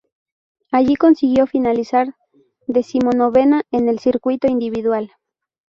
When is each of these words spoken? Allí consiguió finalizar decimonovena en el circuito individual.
Allí 0.71 0.95
consiguió 0.95 1.45
finalizar 1.45 2.15
decimonovena 2.65 3.61
en 3.69 3.87
el 3.87 3.99
circuito 3.99 4.47
individual. 4.47 5.11